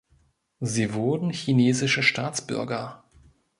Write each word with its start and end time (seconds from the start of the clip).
Sie 0.61 0.95
wurden 0.95 1.29
chinesische 1.29 2.01
Staatsbürger. 2.01 3.03